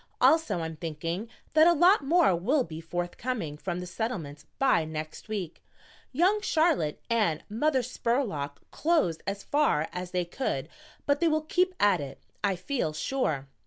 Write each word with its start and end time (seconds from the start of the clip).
"Also 0.19 0.61
I'm 0.61 0.77
thinking 0.77 1.29
that 1.53 1.67
a 1.67 1.73
lot 1.73 2.03
more 2.03 2.35
will 2.35 2.63
be 2.63 2.81
forthcoming 2.81 3.55
from 3.55 3.79
the 3.79 3.85
Settlement 3.85 4.45
by 4.57 4.83
next 4.83 5.29
week. 5.29 5.63
Young 6.11 6.41
Charlotte 6.41 6.99
and 7.07 7.43
Mother 7.49 7.83
Spurlock 7.83 8.61
clothed 8.71 9.21
as 9.27 9.43
far 9.43 9.89
as 9.93 10.09
they 10.09 10.25
could, 10.25 10.69
but 11.05 11.19
they 11.19 11.27
will 11.27 11.43
keep 11.43 11.75
at 11.79 12.01
it, 12.01 12.19
I 12.43 12.55
feel 12.55 12.93
sure. 12.93 13.47